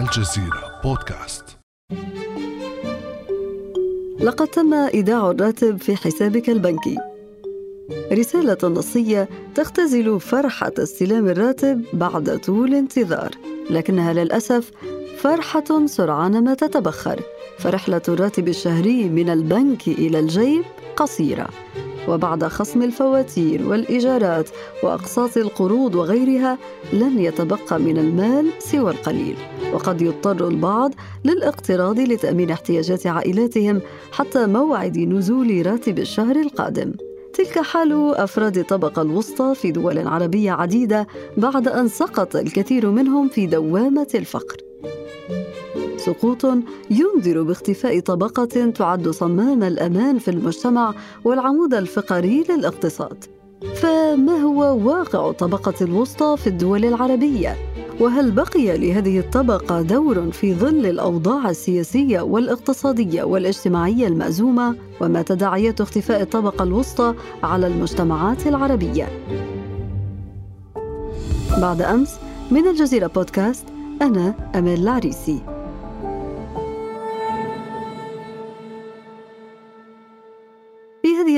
الجزيرة 0.00 0.80
بودكاست. 0.84 1.44
لقد 4.20 4.48
تم 4.48 4.74
إيداع 4.74 5.30
الراتب 5.30 5.82
في 5.82 5.96
حسابك 5.96 6.50
البنكي. 6.50 6.96
رسالة 8.12 8.68
نصية 8.68 9.28
تختزل 9.54 10.20
فرحة 10.20 10.72
استلام 10.78 11.28
الراتب 11.28 11.84
بعد 11.92 12.38
طول 12.38 12.74
انتظار 12.74 13.30
لكنها 13.70 14.12
للأسف 14.12 14.70
فرحة 15.18 15.86
سرعان 15.86 16.44
ما 16.44 16.54
تتبخر. 16.54 17.20
فرحلة 17.58 18.02
الراتب 18.08 18.48
الشهري 18.48 19.08
من 19.08 19.30
البنك 19.30 19.88
إلى 19.88 20.18
الجيب 20.18 20.64
قصيرة. 20.96 21.48
وبعد 22.08 22.44
خصم 22.44 22.82
الفواتير 22.82 23.68
والإيجارات 23.68 24.48
وأقساط 24.82 25.36
القروض 25.36 25.94
وغيرها 25.94 26.58
لن 26.92 27.18
يتبقى 27.18 27.80
من 27.80 27.98
المال 27.98 28.50
سوى 28.58 28.90
القليل. 28.90 29.36
وقد 29.72 30.02
يضطر 30.02 30.48
البعض 30.48 30.94
للاقتراض 31.24 31.98
لتأمين 32.00 32.50
احتياجات 32.50 33.06
عائلاتهم 33.06 33.80
حتى 34.12 34.46
موعد 34.46 34.98
نزول 34.98 35.66
راتب 35.66 35.98
الشهر 35.98 36.36
القادم. 36.36 36.92
تلك 37.34 37.58
حال 37.58 38.14
أفراد 38.14 38.58
الطبقه 38.58 39.02
الوسطى 39.02 39.54
في 39.54 39.70
دول 39.70 40.08
عربية 40.08 40.52
عديدة 40.52 41.06
بعد 41.36 41.68
أن 41.68 41.88
سقط 41.88 42.36
الكثير 42.36 42.90
منهم 42.90 43.28
في 43.28 43.46
دوامة 43.46 44.08
الفقر. 44.14 44.56
سقوط 46.00 46.44
ينذر 46.90 47.42
باختفاء 47.42 48.00
طبقة 48.00 48.70
تعد 48.74 49.08
صمام 49.08 49.62
الأمان 49.62 50.18
في 50.18 50.30
المجتمع 50.30 50.94
والعمود 51.24 51.74
الفقري 51.74 52.44
للاقتصاد. 52.48 53.24
فما 53.74 54.36
هو 54.36 54.88
واقع 54.88 55.30
الطبقة 55.30 55.74
الوسطى 55.80 56.36
في 56.38 56.46
الدول 56.46 56.84
العربية؟ 56.84 57.56
وهل 58.00 58.30
بقي 58.30 58.78
لهذه 58.78 59.18
الطبقة 59.18 59.82
دور 59.82 60.30
في 60.30 60.54
ظل 60.54 60.86
الأوضاع 60.86 61.50
السياسية 61.50 62.20
والاقتصادية 62.20 63.22
والاجتماعية 63.22 64.06
المأزومة؟ 64.06 64.76
وما 65.00 65.22
تداعيات 65.22 65.80
اختفاء 65.80 66.22
الطبقة 66.22 66.62
الوسطى 66.62 67.14
على 67.42 67.66
المجتمعات 67.66 68.46
العربية؟ 68.46 69.08
بعد 71.60 71.82
أمس 71.82 72.16
من 72.50 72.66
الجزيرة 72.66 73.06
بودكاست 73.06 73.64
أنا 74.02 74.34
أمال 74.54 74.82
العريسي 74.82 75.59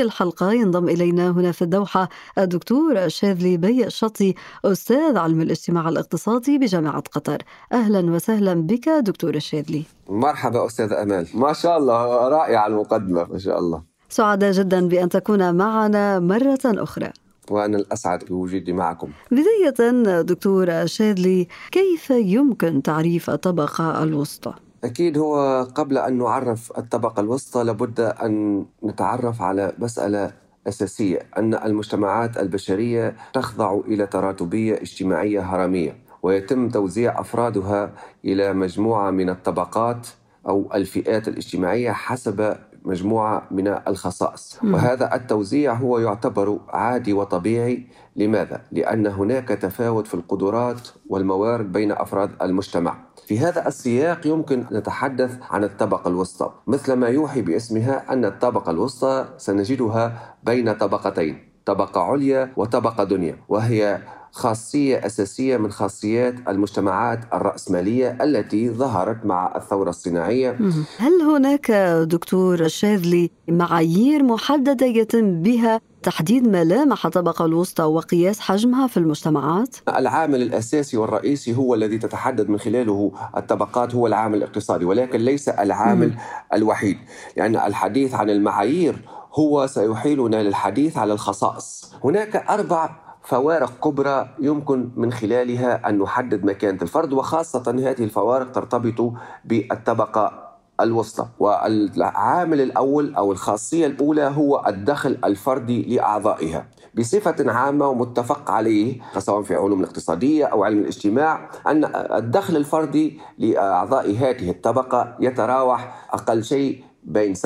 هذه 0.03 0.07
الحلقة 0.07 0.53
ينضم 0.53 0.89
إلينا 0.89 1.31
هنا 1.31 1.53
في 1.53 1.63
الدوحة 1.63 2.09
الدكتور 2.39 3.09
شاذلي 3.09 3.57
بي 3.57 3.87
الشطي 3.87 4.35
أستاذ 4.65 5.17
علم 5.17 5.41
الاجتماع 5.41 5.89
الاقتصادي 5.89 6.59
بجامعة 6.59 7.03
قطر. 7.13 7.43
أهلا 7.73 8.11
وسهلا 8.11 8.55
بك 8.55 8.89
دكتور 8.89 9.35
الشاذلي 9.35 9.85
مرحبا 10.09 10.67
أستاذ 10.67 10.93
أمال. 10.93 11.29
ما 11.35 11.53
شاء 11.53 11.79
الله 11.79 12.29
رائعة 12.29 12.67
المقدمة 12.67 13.27
ما 13.33 13.39
شاء 13.39 13.59
الله. 13.59 13.83
سعداء 14.09 14.53
جدا 14.53 14.89
بأن 14.89 15.09
تكون 15.09 15.55
معنا 15.55 16.19
مرة 16.19 16.59
أخرى. 16.65 17.11
وأنا 17.51 17.79
الأسعد 17.79 18.25
بوجودي 18.25 18.73
معكم. 18.73 19.11
بداية 19.31 20.23
دكتور 20.23 20.87
شاذلي 20.87 21.49
كيف 21.71 22.11
يمكن 22.11 22.83
تعريف 22.83 23.31
الطبقة 23.31 24.03
الوسطى؟ 24.03 24.55
أكيد 24.85 25.19
هو 25.19 25.63
قبل 25.75 25.99
أن 25.99 26.19
نعرف 26.19 26.79
الطبقة 26.79 27.21
الوسطى 27.21 27.63
لابد 27.65 28.01
أن 28.01 28.65
نتعرف 28.85 29.43
على 29.43 29.73
مسألة 29.79 30.33
أساسية 30.69 31.19
أن 31.39 31.55
المجتمعات 31.55 32.39
البشرية 32.39 33.17
تخضع 33.33 33.81
إلى 33.87 34.07
تراتبية 34.07 34.75
اجتماعية 34.75 35.41
هرمية 35.41 35.97
ويتم 36.23 36.69
توزيع 36.69 37.21
أفرادها 37.21 37.93
إلى 38.25 38.53
مجموعة 38.53 39.11
من 39.11 39.31
الطبقات 39.31 40.07
أو 40.49 40.71
الفئات 40.75 41.29
الاجتماعية 41.29 41.93
حسب 41.93 42.57
مجموعة 42.85 43.43
من 43.51 43.69
الخصائص. 43.69 44.59
وهذا 44.65 45.15
التوزيع 45.15 45.75
هو 45.75 45.99
يعتبر 45.99 46.61
عادي 46.69 47.13
وطبيعي. 47.13 47.87
لماذا؟ 48.17 48.63
لأن 48.73 49.07
هناك 49.07 49.49
تفاوت 49.49 50.07
في 50.07 50.15
القدرات 50.15 50.89
والموارد 51.09 51.73
بين 51.73 51.93
أفراد 51.93 52.31
المجتمع. 52.43 52.97
في 53.27 53.39
هذا 53.39 53.69
السياق 53.69 54.27
يمكن 54.27 54.67
نتحدث 54.73 55.39
عن 55.51 55.65
الطبقة 55.65 56.09
الوسطى 56.09 56.51
مثل 56.67 56.93
ما 56.93 57.09
يوحي 57.09 57.43
باسمها 57.43 58.13
أن 58.13 58.25
الطبقة 58.25 58.71
الوسطى 58.71 59.27
سنجدها 59.37 60.35
بين 60.43 60.73
طبقتين 60.73 61.49
طبقة 61.67 62.01
عليا 62.01 62.53
وطبقة 62.57 63.05
دنيا 63.05 63.37
وهي 63.49 63.99
خاصية 64.33 65.07
أساسية 65.07 65.57
من 65.57 65.71
خاصيات 65.73 66.35
المجتمعات 66.49 67.21
الرأسمالية 67.35 68.19
التي 68.21 68.71
ظهرت 68.71 69.27
مع 69.27 69.57
الثورة 69.57 69.91
الصناعية 69.91 70.59
هل 70.99 71.23
هناك 71.23 71.71
دكتور 72.07 72.69
شاذلي 72.69 73.31
معايير 73.49 74.23
محددة 74.23 74.87
يتم 74.87 75.43
بها 75.43 75.81
تحديد 76.03 76.49
ملامح 76.49 77.07
الطبقة 77.07 77.45
الوسطى 77.45 77.83
وقياس 77.83 78.41
حجمها 78.41 78.87
في 78.87 78.97
المجتمعات؟ 78.97 79.77
العامل 79.89 80.43
الأساسي 80.43 80.97
والرئيسي 80.97 81.57
هو 81.57 81.75
الذي 81.75 81.99
تتحدد 81.99 82.49
من 82.49 82.59
خلاله 82.59 83.13
الطبقات 83.37 83.95
هو 83.95 84.07
العامل 84.07 84.39
الاقتصادي 84.39 84.85
ولكن 84.85 85.19
ليس 85.19 85.49
العامل 85.49 86.09
مم. 86.09 86.17
الوحيد 86.55 86.99
لأن 87.37 87.57
الحديث 87.57 88.15
عن 88.15 88.31
المعايير 88.31 88.97
هو 89.35 89.67
سيحيلنا 89.67 90.43
للحديث 90.43 90.97
على 90.97 91.13
الخصائص 91.13 91.93
هناك 92.05 92.37
أربع 92.37 92.91
فوارق 93.25 93.73
كبرى 93.85 94.29
يمكن 94.41 94.91
من 94.97 95.13
خلالها 95.13 95.89
أن 95.89 95.99
نحدد 95.99 96.45
مكانة 96.45 96.79
الفرد 96.83 97.13
وخاصة 97.13 97.71
هذه 97.79 98.05
الفوارق 98.05 98.53
ترتبط 98.53 99.13
بالطبقة 99.45 100.53
الوسطى. 100.81 101.27
والعامل 101.39 102.61
الأول 102.61 103.15
أو 103.15 103.33
الخاصية 103.33 103.87
الأولى 103.87 104.23
هو 104.23 104.65
الدخل 104.67 105.19
الفردي 105.25 105.97
لأعضائها 105.97 106.67
بصفة 106.95 107.53
عامة 107.53 107.89
ومتفق 107.89 108.51
عليه 108.51 109.01
سواء 109.19 109.43
في 109.43 109.55
علوم 109.55 109.81
الاقتصادية 109.81 110.45
أو 110.45 110.65
علم 110.65 110.79
الاجتماع 110.79 111.51
أن 111.67 111.85
الدخل 111.95 112.57
الفردي 112.57 113.21
لأعضاء 113.39 114.11
هذه 114.11 114.51
الطبقة 114.51 115.17
يتراوح 115.21 116.09
أقل 116.13 116.45
شيء 116.45 116.85
بين 117.05 117.35
70% 117.35 117.39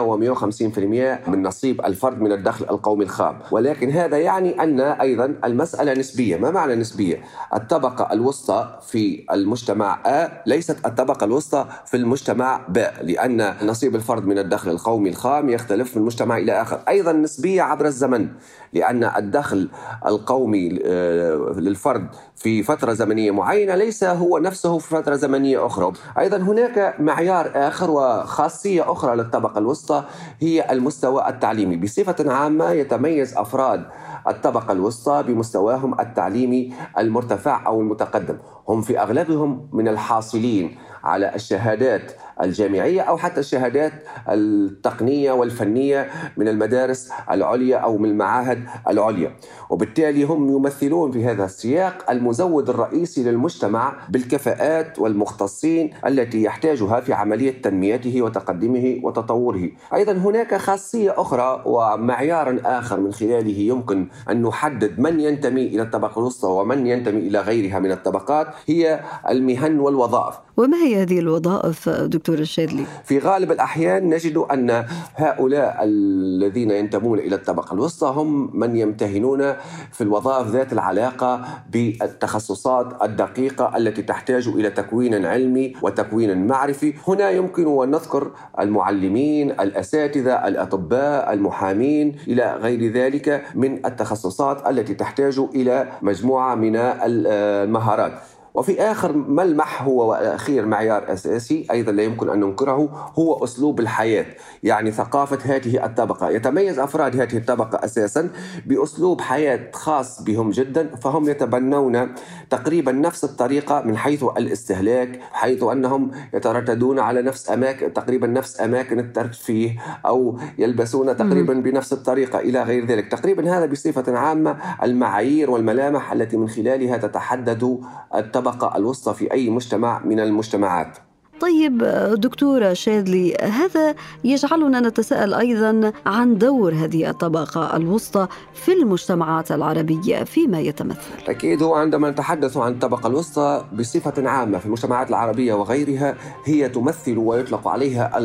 و150% 0.00 1.28
من 1.28 1.42
نصيب 1.42 1.80
الفرد 1.80 2.20
من 2.20 2.32
الدخل 2.32 2.64
القومي 2.64 3.04
الخام. 3.04 3.38
ولكن 3.50 3.90
هذا 3.90 4.18
يعني 4.18 4.62
أن 4.62 4.80
أيضا 4.80 5.34
المسألة 5.44 5.94
نسبية. 5.94 6.36
ما 6.36 6.50
معنى 6.50 6.74
نسبية؟ 6.74 7.22
الطبقة 7.54 8.12
الوسطى 8.12 8.78
في 8.82 9.24
المجتمع 9.32 10.02
A 10.02 10.30
ليست 10.46 10.86
الطبقة 10.86 11.24
الوسطى 11.24 11.66
في 11.86 11.96
المجتمع 11.96 12.66
B 12.74 12.78
لأن 13.02 13.54
نصيب 13.62 13.94
الفرد 13.94 14.26
من 14.26 14.38
الدخل 14.38 14.70
القومي 14.70 15.10
الخام 15.10 15.48
يختلف 15.48 15.96
من 15.96 16.02
مجتمع 16.02 16.38
إلى 16.38 16.62
آخر. 16.62 16.80
أيضا 16.88 17.12
نسبية 17.12 17.62
عبر 17.62 17.86
الزمن. 17.86 18.28
لأن 18.72 19.04
الدخل 19.04 19.68
القومي 20.06 20.78
آه، 20.84 21.52
للفرد 21.56 22.08
في 22.36 22.62
فترة 22.62 22.92
زمنية 22.92 23.30
معينة 23.30 23.74
ليس 23.74 24.04
هو 24.04 24.38
نفسه 24.38 24.78
في 24.78 24.88
فترة 24.88 25.14
زمنية 25.14 25.66
أخرى. 25.66 25.92
أيضا 26.18 26.36
هناك 26.36 26.96
معيار 27.00 27.50
آخر 27.54 27.90
وخاصية 27.90 28.92
أخرى 28.92 29.16
للطبقة 29.16 29.58
الوسطى 29.58 30.04
هي 30.40 30.72
المستوى 30.72 31.28
التعليمي. 31.28 31.76
بصفة 31.76 32.32
عامة 32.32 32.70
يتميز 32.70 33.36
أفراد 33.36 33.84
الطبقة 34.28 34.72
الوسطى 34.72 35.22
بمستواهم 35.22 36.00
التعليمي 36.00 36.74
المرتفع 36.98 37.66
أو 37.66 37.80
المتقدم. 37.80 38.38
هم 38.68 38.80
في 38.82 39.00
أغلبهم 39.00 39.68
من 39.72 39.88
الحاصلين 39.88 40.78
على 41.04 41.34
الشهادات 41.34 42.12
الجامعية 42.42 43.00
أو 43.00 43.16
حتى 43.16 43.40
الشهادات 43.40 43.92
التقنية 44.28 45.32
والفنية 45.32 46.10
من 46.36 46.48
المدارس 46.48 47.10
العليا 47.30 47.76
أو 47.76 47.98
من 47.98 48.10
المعاهد 48.10 48.64
العليا. 48.88 49.32
وبالتالي 49.70 50.24
هم 50.24 50.56
يمثلون 50.56 51.12
في 51.12 51.24
هذا 51.24 51.44
السياق 51.44 52.10
المزود 52.10 52.70
الرئيسي 52.70 53.22
للمجتمع 53.22 53.92
بالكفاءات 54.08 54.98
والمختصين 54.98 55.90
التي 56.06 56.42
يحتاجها 56.42 57.00
في 57.00 57.12
عملية 57.12 57.62
تنميته 57.62 58.22
وتقدمه 58.22 59.00
وتطوره. 59.02 59.68
أيضا 59.94 60.12
هناك 60.12 60.54
خاصية 60.54 61.14
أخرى 61.16 61.62
ومعيار 61.66 62.60
آخر 62.64 63.00
من 63.00 63.12
خلاله 63.12 63.58
يمكن 63.58 64.08
أن 64.30 64.42
نحدد 64.42 65.00
من 65.00 65.20
ينتمي 65.20 65.66
إلى 65.66 65.82
الطبقة 65.82 66.18
الوسطى 66.18 66.48
ومن 66.48 66.86
ينتمي 66.86 67.20
إلى 67.20 67.40
غيرها 67.40 67.78
من 67.78 67.92
الطبقات 67.92 68.46
هي 68.66 69.00
المهن 69.28 69.78
والوظائف. 69.78 70.34
وما 70.60 70.76
هي 70.76 71.02
هذه 71.02 71.18
الوظائف 71.18 71.88
دكتور 71.88 72.38
الشاذلي؟ 72.38 72.84
في 73.04 73.18
غالب 73.18 73.52
الأحيان 73.52 74.08
نجد 74.08 74.36
أن 74.36 74.84
هؤلاء 75.16 75.78
الذين 75.82 76.70
ينتمون 76.70 77.18
إلى 77.18 77.34
الطبقة 77.34 77.74
الوسطى 77.74 78.12
هم 78.16 78.50
من 78.58 78.76
يمتهنون 78.76 79.54
في 79.92 80.00
الوظائف 80.00 80.48
ذات 80.48 80.72
العلاقة 80.72 81.44
بالتخصصات 81.72 83.02
الدقيقة 83.02 83.76
التي 83.76 84.02
تحتاج 84.02 84.48
إلى 84.48 84.70
تكوين 84.70 85.26
علمي 85.26 85.72
وتكوين 85.82 86.46
معرفي 86.46 86.94
هنا 87.08 87.30
يمكن 87.30 87.82
أن 87.82 87.90
نذكر 87.90 88.30
المعلمين 88.60 89.50
الأساتذة 89.50 90.48
الأطباء 90.48 91.32
المحامين 91.32 92.16
إلى 92.28 92.56
غير 92.60 92.92
ذلك 92.92 93.44
من 93.54 93.86
التخصصات 93.86 94.68
التي 94.68 94.94
تحتاج 94.94 95.38
إلى 95.54 95.88
مجموعة 96.02 96.54
من 96.54 96.76
المهارات 96.76 98.12
وفي 98.54 98.82
آخر 98.82 99.12
ملمح 99.12 99.82
هو 99.82 100.14
أخير 100.14 100.66
معيار 100.66 101.12
أساسي 101.12 101.66
أيضا 101.70 101.92
لا 101.92 102.02
يمكن 102.02 102.30
أن 102.30 102.40
ننكره 102.40 103.10
هو 103.18 103.44
أسلوب 103.44 103.80
الحياة 103.80 104.26
يعني 104.62 104.90
ثقافة 104.90 105.38
هذه 105.54 105.84
الطبقة. 105.84 106.30
يتميز 106.30 106.78
أفراد 106.78 107.20
هذه 107.20 107.36
الطبقة 107.36 107.84
أساسا 107.84 108.30
بأسلوب 108.66 109.20
حياة 109.20 109.60
خاص 109.72 110.22
بهم 110.22 110.50
جدا 110.50 110.96
فهم 110.96 111.28
يتبنون 111.28 112.08
تقريبا 112.50 112.92
نفس 112.92 113.24
الطريقة 113.24 113.82
من 113.82 113.96
حيث 113.96 114.24
الاستهلاك 114.36 115.20
حيث 115.32 115.62
أنهم 115.62 116.10
يترددون 116.34 116.98
على 116.98 117.22
نفس 117.22 117.50
أماكن 117.50 117.92
تقريبا 117.92 118.26
نفس 118.26 118.60
أماكن 118.60 118.98
الترفيه 118.98 119.76
أو 120.06 120.38
يلبسون 120.58 121.16
تقريبا 121.16 121.54
بنفس 121.54 121.92
الطريقة 121.92 122.38
إلى 122.38 122.62
غير 122.62 122.86
ذلك. 122.86 123.08
تقريبا 123.08 123.58
هذا 123.58 123.66
بصفة 123.66 124.18
عامة 124.18 124.56
المعايير 124.82 125.50
والملامح 125.50 126.12
التي 126.12 126.36
من 126.36 126.48
خلالها 126.48 126.96
تتحدد 126.96 127.80
الطبقة. 128.14 128.39
الوسطى 128.76 129.14
في 129.14 129.32
أي 129.32 129.50
مجتمع 129.50 130.04
من 130.04 130.20
المجتمعات. 130.20 130.98
طيب 131.40 131.78
دكتورة 132.14 132.72
شادلي 132.72 133.34
هذا 133.34 133.94
يجعلنا 134.24 134.80
نتساءل 134.80 135.34
أيضا 135.34 135.92
عن 136.06 136.38
دور 136.38 136.74
هذه 136.74 137.10
الطبقة 137.10 137.76
الوسطى 137.76 138.26
في 138.54 138.72
المجتمعات 138.72 139.52
العربية 139.52 140.24
فيما 140.24 140.60
يتمثل. 140.60 141.10
أكيد 141.28 141.62
هو 141.62 141.74
عندما 141.74 142.10
نتحدث 142.10 142.56
عن 142.56 142.72
الطبقة 142.72 143.06
الوسطى 143.06 143.64
بصفة 143.72 144.28
عامة 144.28 144.58
في 144.58 144.66
المجتمعات 144.66 145.08
العربية 145.08 145.54
وغيرها 145.54 146.14
هي 146.44 146.68
تمثل 146.68 147.18
ويطلق 147.18 147.68
عليها 147.68 148.18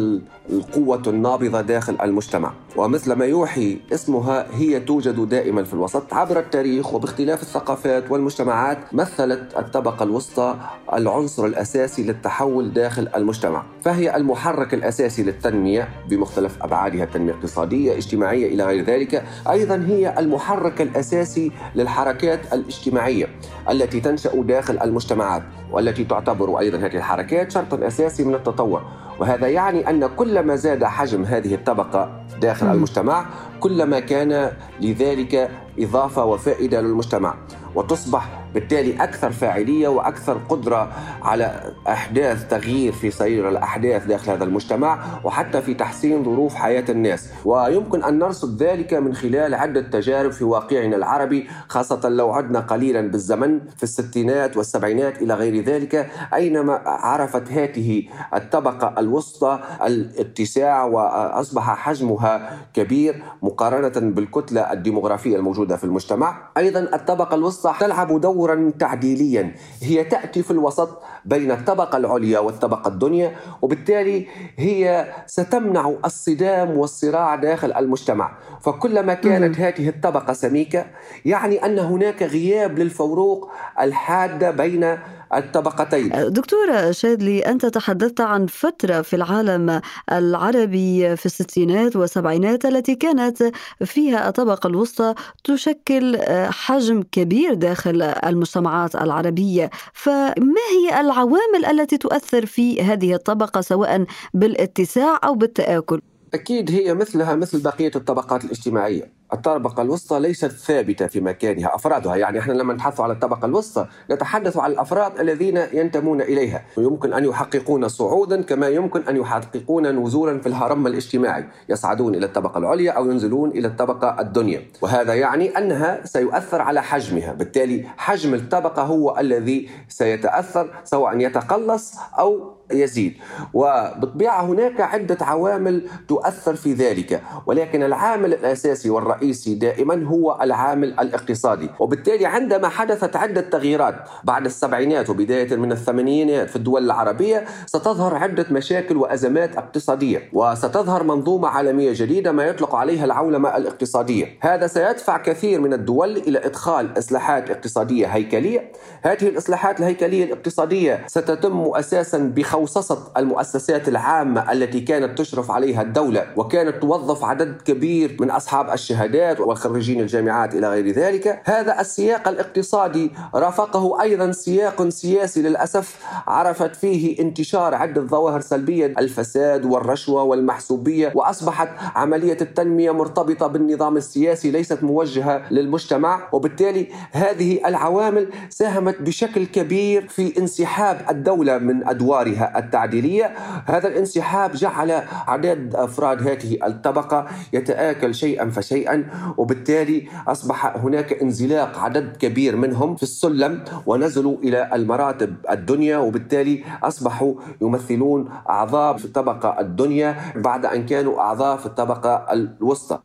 القوة 0.49 1.01
النابضة 1.07 1.61
داخل 1.61 1.97
المجتمع. 2.03 2.53
ومثل 2.75 3.13
ما 3.13 3.25
يوحي 3.25 3.77
اسمها 3.93 4.47
هي 4.51 4.79
توجد 4.79 5.29
دائما 5.29 5.63
في 5.63 5.73
الوسط 5.73 6.13
عبر 6.13 6.39
التاريخ 6.39 6.93
وباختلاف 6.93 7.41
الثقافات 7.41 8.11
والمجتمعات 8.11 8.77
مثلت 8.93 9.57
الطبقة 9.57 10.03
الوسطى 10.03 10.55
العنصر 10.93 11.45
الأساسي 11.45 12.03
للتحول 12.03 12.73
داخل 12.73 13.04
المجتمع 13.15 13.63
فهي 13.81 14.15
المحرك 14.15 14.73
الأساسي 14.73 15.23
للتنمية 15.23 15.89
بمختلف 16.09 16.63
أبعادها 16.63 17.03
التنمية 17.03 17.31
الاقتصادية 17.31 17.97
اجتماعية 17.97 18.53
إلى 18.53 18.63
غير 18.65 18.83
ذلك. 18.83 19.23
أيضا 19.49 19.85
هي 19.87 20.19
المحرك 20.19 20.81
الأساسي 20.81 21.51
للحركات 21.75 22.53
الاجتماعية 22.53 23.27
التي 23.69 23.99
تنشأ 23.99 24.41
داخل 24.41 24.79
المجتمعات 24.79 25.43
والتي 25.71 26.03
تعتبر 26.03 26.59
أيضا 26.59 26.77
هذه 26.77 26.97
الحركات 26.97 27.51
شرطا 27.51 27.87
أساسي 27.87 28.23
من 28.23 28.35
التطور. 28.35 28.81
وهذا 29.19 29.47
يعني 29.47 29.89
أن 29.89 30.07
كلما 30.07 30.55
زاد 30.55 30.83
حجم 30.83 31.23
هذه 31.23 31.55
الطبقة 31.55 32.25
داخل 32.41 32.71
المجتمع 32.71 33.25
كلما 33.59 33.99
كان 33.99 34.51
لذلك 34.81 35.49
إضافة 35.79 36.25
وفائدة 36.25 36.81
للمجتمع 36.81 37.35
وتصبح 37.75 38.44
بالتالي 38.55 39.03
أكثر 39.03 39.31
فاعلية 39.31 39.87
وأكثر 39.87 40.37
قدرة 40.49 40.91
على 41.21 41.73
إحداث 41.87 42.47
تغيير 42.47 42.93
في 42.93 43.11
سير 43.11 43.49
الأحداث 43.49 44.05
داخل 44.05 44.31
هذا 44.31 44.43
المجتمع 44.43 44.99
وحتى 45.23 45.61
في 45.61 45.73
تحسين 45.73 46.23
ظروف 46.23 46.55
حياة 46.55 46.85
الناس. 46.89 47.29
ويمكن 47.45 48.03
أن 48.03 48.19
نرصد 48.19 48.63
ذلك 48.63 48.93
من 48.93 49.13
خلال 49.13 49.53
عدة 49.53 49.81
تجارب 49.81 50.31
في 50.31 50.43
واقعنا 50.43 50.95
العربي 50.95 51.47
خاصة 51.67 52.09
لو 52.09 52.31
عدنا 52.31 52.59
قليلا 52.59 53.01
بالزمن 53.01 53.59
في 53.77 53.83
الستينات 53.83 54.57
والسبعينات 54.57 55.21
إلى 55.21 55.33
غير 55.33 55.63
ذلك 55.63 56.11
أينما 56.33 56.81
عرفت 56.85 57.51
هذه 57.51 58.03
الطبقة 58.33 58.95
الوسطى 58.97 59.59
الاتساع 59.85 60.83
وأصبح 60.83 61.75
حجمها 61.75 62.57
كبير 62.73 63.23
مقارنة 63.41 64.11
بالكتلة 64.11 64.61
الديمغرافية 64.73 65.35
الموجودة 65.35 65.77
في 65.77 65.83
المجتمع. 65.83 66.37
أيضا 66.57 66.79
الطبقة 66.79 67.35
الوسطى 67.35 67.73
تلعب 67.79 68.21
دور 68.21 68.44
دورا 68.45 68.71
تعديليا. 68.79 69.51
هي 69.81 70.03
تأتي 70.03 70.43
في 70.43 70.51
الوسط 70.51 71.01
بين 71.25 71.51
الطبقة 71.51 71.97
العليا 71.97 72.39
والطبقة 72.39 72.87
الدنيا 72.87 73.31
وبالتالي 73.61 74.27
هي 74.57 75.07
ستمنع 75.25 75.93
الصدام 76.05 76.77
والصراع 76.77 77.35
داخل 77.35 77.73
المجتمع. 77.73 78.37
فكلما 78.61 79.13
كانت 79.13 79.59
هذه 79.59 79.89
الطبقة 79.89 80.33
سميكة 80.33 80.85
يعني 81.25 81.65
أن 81.65 81.79
هناك 81.79 82.23
غياب 82.23 82.79
للفروق 82.79 83.51
الحادة 83.79 84.51
بين 84.51 84.97
الطبقتين 85.33 86.11
دكتورة 86.33 86.91
شادلي 86.91 87.39
أنت 87.39 87.65
تحدثت 87.65 88.21
عن 88.21 88.45
فترة 88.45 89.01
في 89.01 89.15
العالم 89.15 89.81
العربي 90.11 91.15
في 91.15 91.25
الستينات 91.25 91.95
والسبعينات 91.95 92.65
التي 92.65 92.95
كانت 92.95 93.51
فيها 93.85 94.29
الطبقة 94.29 94.67
الوسطى 94.67 95.13
تشكل 95.43 96.17
حجم 96.49 97.03
كبير 97.11 97.53
داخل 97.53 98.01
المجتمعات 98.01 98.95
العربية 98.95 99.69
فما 99.93 100.65
هي 100.71 101.01
العوامل 101.01 101.65
التي 101.65 101.97
تؤثر 101.97 102.45
في 102.45 102.81
هذه 102.81 103.13
الطبقة 103.13 103.61
سواء 103.61 104.05
بالاتساع 104.33 105.19
أو 105.23 105.35
بالتآكل؟ 105.35 106.01
أكيد 106.35 106.71
هي 106.71 106.93
مثلها 106.93 107.35
مثل 107.35 107.61
بقية 107.61 107.91
الطبقات 107.95 108.45
الاجتماعية. 108.45 109.15
الطبقة 109.33 109.81
الوسطى 109.81 110.19
ليست 110.19 110.51
ثابتة 110.51 111.07
في 111.07 111.21
مكانها 111.21 111.75
أفرادها. 111.75 112.15
يعني 112.15 112.39
إحنا 112.39 112.53
لما 112.53 112.73
نتحدث 112.73 112.99
على 112.99 113.13
الطبقة 113.13 113.45
الوسطى 113.45 113.87
نتحدث 114.11 114.57
عن 114.57 114.71
الأفراد 114.71 115.19
الذين 115.19 115.57
ينتمون 115.73 116.21
إليها. 116.21 116.65
يمكن 116.77 117.13
أن 117.13 117.25
يحققون 117.25 117.87
صعودا 117.87 118.41
كما 118.41 118.67
يمكن 118.67 119.01
أن 119.01 119.17
يحققون 119.17 120.03
نزولا 120.03 120.39
في 120.39 120.47
الهرم 120.47 120.87
الاجتماعي. 120.87 121.45
يصعدون 121.69 122.15
إلى 122.15 122.25
الطبقة 122.25 122.57
العليا 122.57 122.91
أو 122.91 123.11
ينزلون 123.11 123.49
إلى 123.49 123.67
الطبقة 123.67 124.19
الدنيا. 124.19 124.61
وهذا 124.81 125.13
يعني 125.13 125.57
أنها 125.57 126.05
سيؤثر 126.05 126.61
على 126.61 126.83
حجمها. 126.83 127.33
بالتالي 127.33 127.85
حجم 127.97 128.33
الطبقة 128.33 128.81
هو 128.83 129.17
الذي 129.19 129.69
سيتأثر 129.87 130.69
سواء 130.83 131.19
يتقلص 131.19 131.95
أو 132.19 132.54
يزيد. 132.71 133.13
وبالطبيعة 133.53 134.41
هناك 134.45 134.81
عدة 134.81 135.17
عوامل 135.21 135.87
تؤثر 136.07 136.55
في 136.55 136.73
ذلك 136.73 137.21
ولكن 137.45 137.83
العامل 137.83 138.33
الأساسي 138.33 138.89
والرئيسي 138.89 139.55
دائما 139.55 140.07
هو 140.07 140.37
العامل 140.41 140.99
الاقتصادي. 140.99 141.69
وبالتالي 141.79 142.25
عندما 142.25 142.67
حدثت 142.67 143.15
عدة 143.15 143.41
تغييرات 143.41 143.95
بعد 144.23 144.45
السبعينات 144.45 145.09
وبداية 145.09 145.55
من 145.55 145.71
الثمانينات 145.71 146.49
في 146.49 146.55
الدول 146.55 146.85
العربية 146.85 147.45
ستظهر 147.65 148.15
عدة 148.15 148.45
مشاكل 148.51 148.97
وأزمات 148.97 149.57
اقتصادية 149.57 150.29
وستظهر 150.33 151.03
منظومة 151.03 151.47
عالمية 151.47 151.91
جديدة 151.95 152.31
ما 152.31 152.43
يطلق 152.43 152.75
عليها 152.75 153.05
العولمة 153.05 153.57
الاقتصادية. 153.57 154.37
هذا 154.41 154.67
سيدفع 154.67 155.17
كثير 155.17 155.61
من 155.61 155.73
الدول 155.73 156.17
إلى 156.17 156.45
إدخال 156.45 156.97
إصلاحات 156.97 157.49
اقتصادية 157.49 158.07
هيكلية. 158.07 158.71
هذه 159.01 159.27
الإصلاحات 159.27 159.79
الهيكلية 159.79 160.23
الاقتصادية 160.23 161.03
ستتم 161.07 161.71
أساسا 161.75 162.17
بخ 162.17 162.54
خوصصة 162.55 162.97
المؤسسات 163.17 163.87
العامة 163.87 164.51
التي 164.51 164.79
كانت 164.79 165.17
تشرف 165.17 165.51
عليها 165.51 165.81
الدولة 165.81 166.25
وكانت 166.35 166.81
توظف 166.81 167.23
عدد 167.23 167.61
كبير 167.61 168.17
من 168.19 168.31
أصحاب 168.31 168.69
الشهادات 168.69 169.39
وخريجين 169.39 169.99
الجامعات 169.99 170.55
إلى 170.55 170.69
غير 170.69 170.91
ذلك. 170.91 171.41
هذا 171.45 171.81
السياق 171.81 172.27
الاقتصادي 172.27 173.11
رافقه 173.35 174.01
أيضا 174.01 174.31
سياق 174.31 174.89
سياسي 174.89 175.41
للأسف 175.41 175.97
عرفت 176.27 176.75
فيه 176.75 177.19
انتشار 177.19 177.75
عدة 177.75 178.01
ظواهر 178.01 178.41
سلبية 178.41 178.85
الفساد 178.85 179.65
والرشوة 179.65 180.23
والمحسوبية 180.23 181.11
وأصبحت 181.15 181.69
عملية 181.95 182.37
التنمية 182.41 182.91
مرتبطة 182.91 183.47
بالنظام 183.47 183.97
السياسي 183.97 184.51
ليست 184.51 184.83
موجهة 184.83 185.41
للمجتمع. 185.51 186.29
وبالتالي 186.31 186.87
هذه 187.11 187.67
العوامل 187.67 188.29
ساهمت 188.49 189.01
بشكل 189.01 189.45
كبير 189.45 190.07
في 190.07 190.37
انسحاب 190.37 191.05
الدولة 191.09 191.57
من 191.57 191.87
أدوارها. 191.87 192.44
التعديلية. 192.55 193.25
هذا 193.65 193.87
الانسحاب 193.87 194.51
جعل 194.51 194.91
عدد 195.27 195.75
أفراد 195.75 196.27
هذه 196.27 196.57
الطبقة 196.67 197.25
يتآكل 197.53 198.15
شيئا 198.15 198.49
فشيئا 198.49 199.09
وبالتالي 199.37 200.07
أصبح 200.27 200.77
هناك 200.77 201.13
انزلاق 201.13 201.79
عدد 201.79 202.17
كبير 202.17 202.55
منهم 202.55 202.95
في 202.95 203.03
السلم 203.03 203.63
ونزلوا 203.85 204.37
إلى 204.37 204.69
المراتب 204.73 205.35
الدنيا 205.51 205.97
وبالتالي 205.97 206.63
أصبحوا 206.83 207.33
يمثلون 207.61 208.29
أعضاء 208.49 208.97
في 208.97 209.05
الطبقة 209.05 209.59
الدنيا 209.59 210.15
بعد 210.35 210.65
أن 210.65 210.85
كانوا 210.85 211.19
أعضاء 211.19 211.57
في 211.57 211.65
الطبقة 211.65 212.25
الوسطى. 212.33 212.99